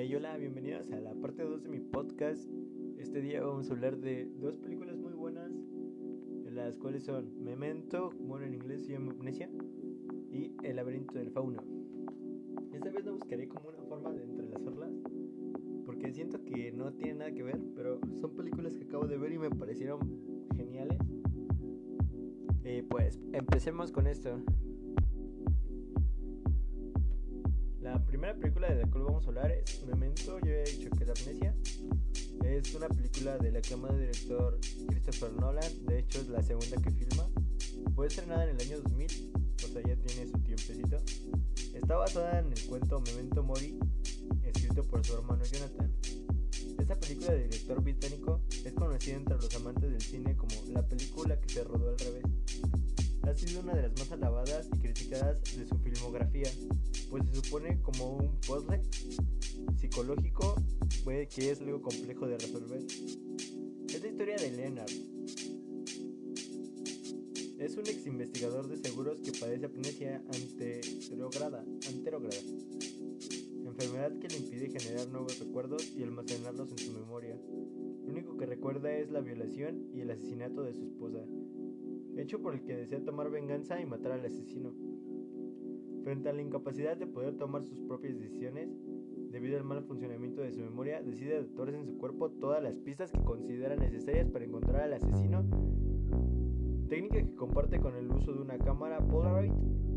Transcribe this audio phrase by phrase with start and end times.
[0.00, 2.48] Hola, bienvenidos a la parte 2 de mi podcast.
[2.98, 5.50] Este día vamos a hablar de dos películas muy buenas,
[6.52, 9.50] las cuales son Memento, bueno en inglés se llama Amnesia,
[10.30, 11.64] y El laberinto del fauno.
[12.72, 14.92] Esta vez no buscaré como una forma de entrelazarlas,
[15.84, 19.32] porque siento que no tienen nada que ver, pero son películas que acabo de ver
[19.32, 19.98] y me parecieron
[20.54, 21.00] geniales.
[22.62, 24.40] Y pues empecemos con esto.
[27.88, 31.04] La primera película de la cual vamos a hablar es Memento, yo he dicho que
[31.04, 31.54] es Amnesia.
[32.44, 37.26] Es una película del aclamado director Christopher Nolan, de hecho es la segunda que filma.
[37.94, 39.32] Fue estrenada en el año 2000,
[39.64, 40.98] o sea ya tiene su tiempecito.
[41.74, 43.78] Está basada en el cuento Memento Mori,
[44.44, 45.90] escrito por su hermano Jonathan.
[46.78, 51.40] Esta película de director británico es conocida entre los amantes del cine como la película
[51.40, 52.24] que se rodó al revés.
[53.28, 56.50] Ha sido una de las más alabadas y criticadas de su filmografía,
[57.10, 58.80] pues se supone como un puzzle
[59.78, 60.56] psicológico
[61.04, 62.80] que es algo complejo de resolver.
[63.86, 64.90] Es la historia de Leonard.
[67.58, 72.40] Es un ex investigador de seguros que padece amnesia anterograda, anterograda,
[73.66, 77.38] enfermedad que le impide generar nuevos recuerdos y almacenarlos en su memoria.
[78.06, 81.20] Lo único que recuerda es la violación y el asesinato de su esposa,
[82.22, 84.72] hecho por el que desea tomar venganza y matar al asesino.
[86.04, 88.70] Frente a la incapacidad de poder tomar sus propias decisiones,
[89.30, 93.12] debido al mal funcionamiento de su memoria, decide tatuarse en su cuerpo todas las pistas
[93.12, 95.44] que considera necesarias para encontrar al asesino,
[96.88, 99.52] técnica que comparte con el uso de una cámara Polaroid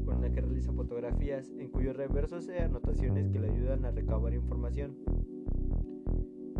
[0.05, 4.33] con la que realiza fotografías, en cuyo reverso se anotaciones que le ayudan a recabar
[4.33, 4.97] información.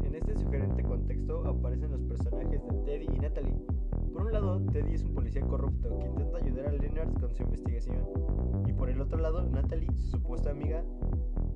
[0.03, 3.80] En este sugerente contexto aparecen los personajes de Teddy y Natalie.
[4.21, 7.41] Por un lado, Teddy es un policía corrupto que intenta ayudar a Leonard con su
[7.41, 8.03] investigación,
[8.67, 10.83] y por el otro lado, Natalie, su supuesta amiga,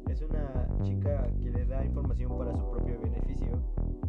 [0.10, 3.62] es una chica que le da información para su propio beneficio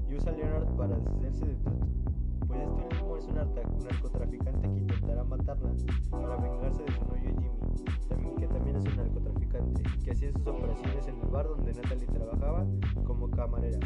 [0.08, 1.78] y usa a Leonard para deshacerse de todo,
[2.46, 5.70] pues este último es un narcotraficante que intentará matarla
[6.10, 11.06] para vengarse de su novio Jimmy, que también es un narcotraficante que hacía sus operaciones
[11.06, 12.66] en el bar donde Natalie trabajaba
[13.04, 13.80] como camarera.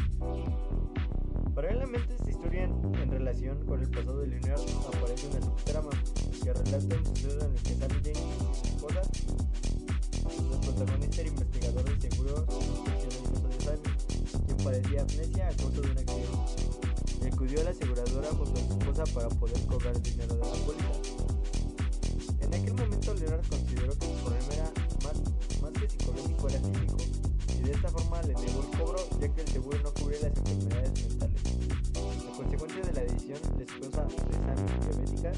[1.55, 5.89] Paralelamente esta historia en, relación con el pasado de Leonard aparece una subtrama
[6.41, 9.01] que relata un suceso en el que Sally Jane, su esposa,
[10.31, 15.97] el protagonista era investigador de seguros de Sammy, quien padecía amnesia a causa de un
[15.97, 16.37] accidente.
[17.21, 20.41] Y acudió a la aseguradora junto a su esposa para poder cobrar el dinero de
[20.41, 20.91] la póliza.
[22.39, 24.71] En aquel momento Leonard consideró que su problema era
[25.03, 26.97] más, más que psicológico, era físico,
[27.59, 30.37] y de esta forma le negó el cobro ya que el seguro no cubría las
[30.37, 30.70] enfermedades
[33.31, 35.31] de la la esposa de Sammy, diabética,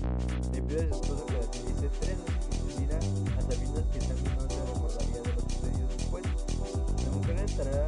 [0.51, 4.01] le pidió a su esposo que la atendiese tres de su vida a sabiendas que
[4.01, 6.23] Sammy no se recordaría de lo sucedido después.
[7.05, 7.87] La mujer entrará,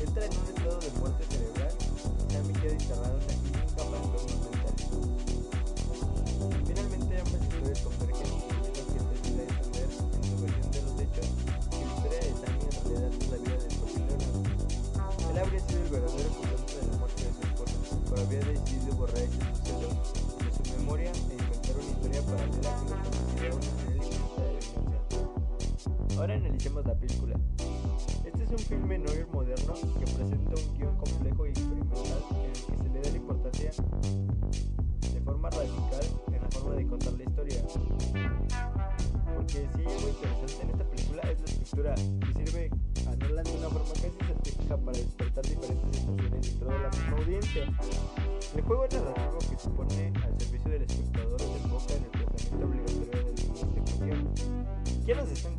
[0.00, 1.72] entra en un estado de muerte cerebral
[2.28, 4.47] y Sammy queda internado en una clínica para
[26.18, 27.36] Ahora analicemos la película.
[28.24, 32.52] Este es un filme noir moderno que presenta un guion complejo y experimental en el
[32.52, 33.70] que se le da la importancia
[35.14, 37.62] de forma radical en la forma de contar la historia.
[39.36, 42.70] Porque si hay algo interesante en esta película es la estructura, que sirve
[43.06, 47.16] a Nolan de una forma casi científica para despertar diferentes emociones dentro de la misma
[47.16, 47.72] audiencia.
[48.56, 52.66] El juego narrativo que se pone al servicio del espectador se enfoca en el tratamiento
[52.66, 54.34] obligatorio de la ejecución.
[55.06, 55.58] ¿Qué nos están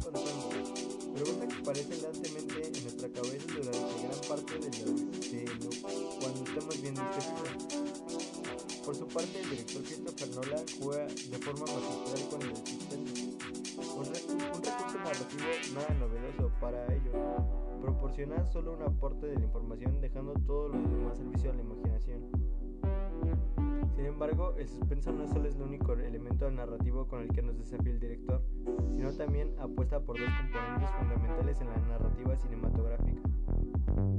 [1.69, 1.69] contando?
[1.69, 5.69] Pregunta que aparece lancemente en nuestra cabeza durante gran parte de lo,
[6.19, 7.45] cuando estamos viendo este film.
[8.85, 13.37] Por su parte, el director Christopher Nolan juega de forma magistral con el suspense.
[13.79, 17.11] Un, un recurso narrativo nada novedoso para ello.
[17.81, 22.29] Proporciona solo un aporte de la información dejando todo lo demás servicio a la imaginación.
[23.95, 27.57] Sin embargo, el suspenso no solo es el único elemento narrativo con el que nos
[27.57, 28.41] desafía el director,
[28.91, 33.21] sino también apuesta por dos componentes fundamentales en la narrativa cinematográfica.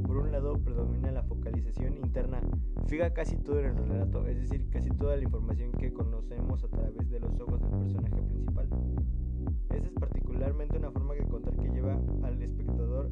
[0.06, 2.40] Por un lado, predomina la focalización interna,
[2.86, 6.68] fija casi todo en el relato, es decir, casi toda la información que conocemos a
[6.68, 8.68] través de los ojos del personaje principal.
[9.70, 13.10] Esta es particularmente una forma de contar que lleva al espectador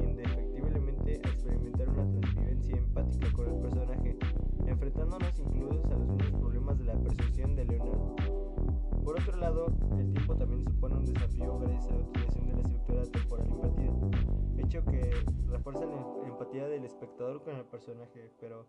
[0.00, 4.18] indefectiblemente a experimentar una transvivencia empática con el personaje,
[14.72, 15.12] dicho que
[15.50, 18.66] refuerzan la empatía del espectador con el personaje, pero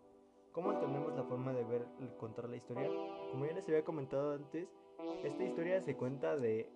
[0.52, 1.86] ¿cómo entendemos la forma de ver
[2.18, 2.90] contar la historia?
[3.30, 4.68] Como ya les había comentado antes,
[5.22, 6.68] esta historia se cuenta de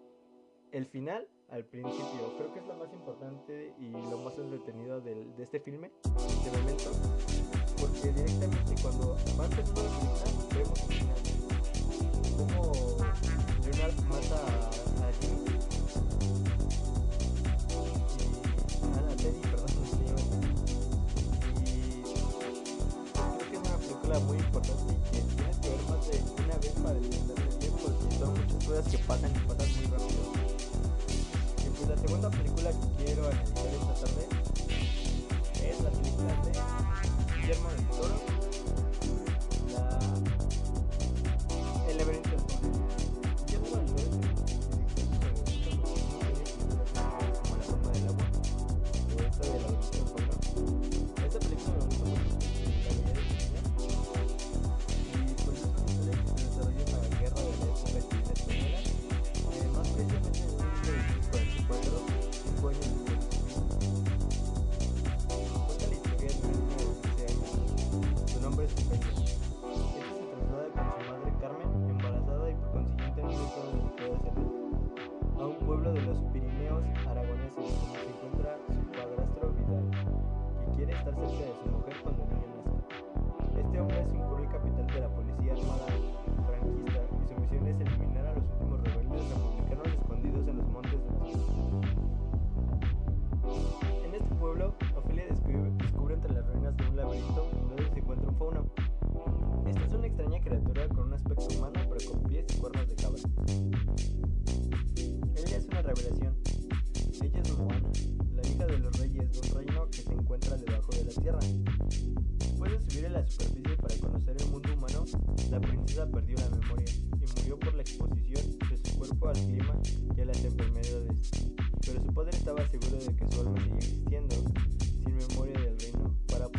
[0.72, 2.38] el final al principio.
[2.38, 6.58] Creo que es lo más importante y lo más entretenido del, de este filme, de
[6.58, 6.90] momento,
[7.78, 11.20] porque directamente cuando va empezando la película vemos el final.
[12.38, 12.72] Como
[13.62, 15.12] Leonard mata a, a
[24.08, 27.72] película muy importante y que tienes que ver más de una vez para entenderla bien
[27.72, 30.22] porque son muchas cosas que pasan y pasan muy rápido.
[31.58, 34.28] Y pues la segunda película que quiero analizar esta tarde
[35.62, 36.52] es la película de
[37.36, 38.27] Guillermo del Toro,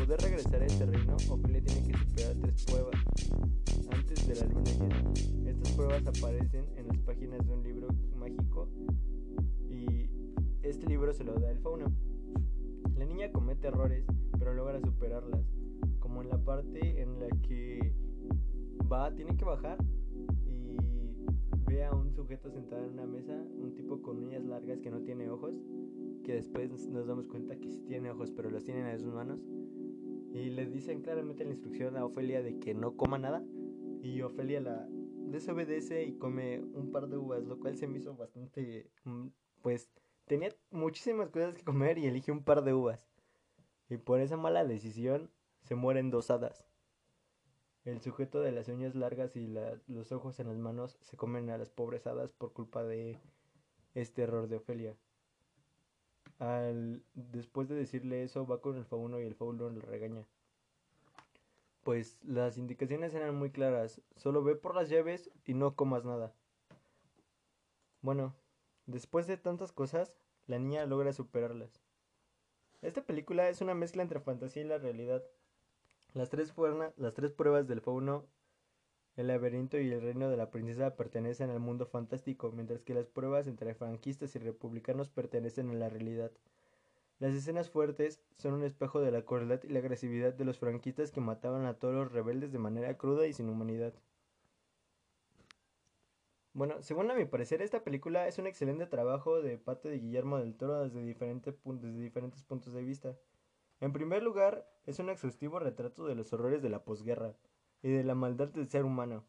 [0.10, 2.96] poder regresar a este reino, Ophelia tiene que superar tres pruebas
[3.92, 5.14] antes de la luna llena.
[5.46, 8.68] Estas pruebas aparecen en las páginas de un libro mágico
[9.70, 10.10] y
[10.64, 11.94] este libro se lo da el fauno.
[12.98, 14.04] La niña comete errores,
[14.40, 15.46] pero logra superarlas,
[16.00, 17.94] como en la parte en la que
[18.92, 19.78] va, tiene que bajar
[20.48, 20.76] y
[21.68, 25.02] ve a un sujeto sentado en una mesa, un tipo con uñas largas que no
[25.02, 25.54] tiene ojos,
[26.24, 29.40] que después nos damos cuenta que sí tiene ojos, pero los tienen en sus manos.
[30.40, 33.44] Y le dicen claramente la instrucción a Ofelia de que no coma nada.
[34.02, 38.16] Y Ofelia la desobedece y come un par de uvas, lo cual se me hizo
[38.16, 39.28] bastante, mm,
[39.62, 39.92] pues
[40.28, 43.06] tenía muchísimas cosas que comer y elige un par de uvas.
[43.90, 45.30] Y por esa mala decisión
[45.64, 46.66] se mueren dos hadas.
[47.84, 49.54] El sujeto de las uñas largas y
[49.88, 53.20] los ojos en las manos se comen a las pobres hadas por culpa de
[53.94, 54.96] este error de Ofelia.
[56.40, 60.26] Al, después de decirle eso, va con el fauno y el fauno le regaña.
[61.84, 64.02] Pues las indicaciones eran muy claras.
[64.16, 66.34] Solo ve por las llaves y no comas nada.
[68.02, 68.34] Bueno,
[68.86, 70.18] después de tantas cosas,
[70.48, 71.82] la niña logra superarlas.
[72.82, 75.24] Esta película es una mezcla entre fantasía y la realidad.
[76.14, 76.54] Las tres,
[76.96, 78.26] las tres pruebas del fauno,
[79.20, 83.08] el laberinto y el reino de la princesa pertenecen al mundo fantástico, mientras que las
[83.08, 86.32] pruebas entre franquistas y republicanos pertenecen a la realidad.
[87.20, 91.12] Las escenas fuertes son un espejo de la crueldad y la agresividad de los franquistas
[91.12, 93.94] que mataban a todos los rebeldes de manera cruda y sin humanidad.
[96.54, 100.40] Bueno, según a mi parecer, esta película es un excelente trabajo de parte de Guillermo
[100.40, 103.18] del Toro desde, desde diferentes puntos de vista.
[103.82, 107.36] En primer lugar, es un exhaustivo retrato de los horrores de la posguerra
[107.82, 109.24] y de la maldad del ser humano.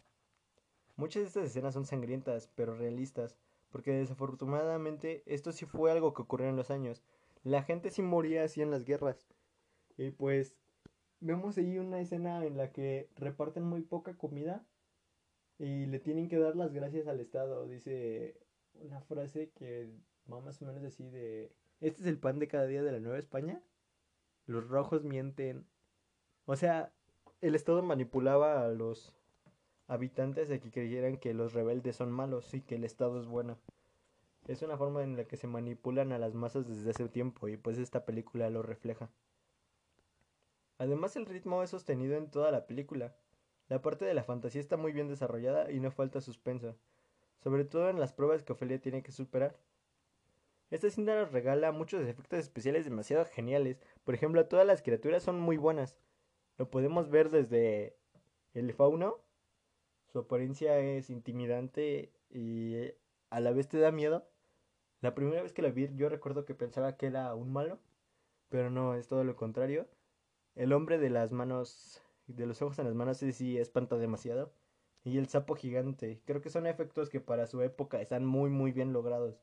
[0.96, 3.36] Muchas de estas escenas son sangrientas, pero realistas,
[3.70, 7.02] porque desafortunadamente esto sí fue algo que ocurrió en los años.
[7.42, 9.26] La gente sí moría así en las guerras.
[9.96, 10.56] Y pues
[11.20, 14.66] vemos ahí una escena en la que reparten muy poca comida
[15.58, 17.66] y le tienen que dar las gracias al Estado.
[17.66, 18.38] Dice
[18.74, 19.90] una frase que
[20.30, 21.52] va más o menos así de...
[21.80, 23.62] Este es el pan de cada día de la Nueva España.
[24.46, 25.66] Los rojos mienten.
[26.44, 26.92] O sea,
[27.40, 29.14] el Estado manipulaba a los
[29.88, 33.58] habitantes de que creyeran que los rebeldes son malos y que el Estado es bueno.
[34.46, 37.56] Es una forma en la que se manipulan a las masas desde hace tiempo y
[37.56, 39.10] pues esta película lo refleja.
[40.78, 43.14] Además el ritmo es sostenido en toda la película.
[43.68, 46.76] La parte de la fantasía está muy bien desarrollada y no falta suspenso,
[47.42, 49.56] sobre todo en las pruebas que Ofelia tiene que superar.
[50.70, 53.80] Esta cinta nos regala muchos efectos especiales demasiado geniales.
[54.04, 55.96] Por ejemplo, todas las criaturas son muy buenas.
[56.60, 57.96] Lo podemos ver desde
[58.52, 59.16] el fauno.
[60.12, 62.74] Su apariencia es intimidante y
[63.30, 64.28] a la vez te da miedo.
[65.00, 67.78] La primera vez que la vi yo recuerdo que pensaba que era un malo,
[68.50, 69.88] pero no, es todo lo contrario.
[70.54, 74.52] El hombre de las manos, de los ojos en las manos, ese sí espanta demasiado.
[75.02, 78.72] Y el sapo gigante, creo que son efectos que para su época están muy muy
[78.72, 79.34] bien logrados.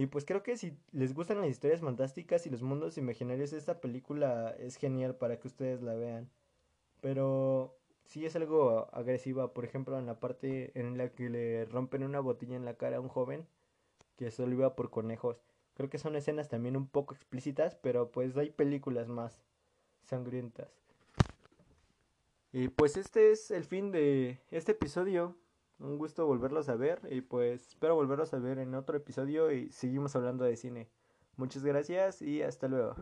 [0.00, 3.82] Y pues creo que si les gustan las historias fantásticas y los mundos imaginarios, esta
[3.82, 6.30] película es genial para que ustedes la vean.
[7.02, 7.76] Pero
[8.06, 12.18] sí es algo agresiva, por ejemplo, en la parte en la que le rompen una
[12.20, 13.46] botella en la cara a un joven
[14.16, 15.42] que solo iba por conejos.
[15.74, 19.44] Creo que son escenas también un poco explícitas, pero pues hay películas más
[20.02, 20.80] sangrientas.
[22.54, 25.36] Y pues este es el fin de este episodio.
[25.80, 29.70] Un gusto volverlos a ver y pues espero volverlos a ver en otro episodio y
[29.72, 30.88] seguimos hablando de cine.
[31.36, 32.94] Muchas gracias y hasta luego.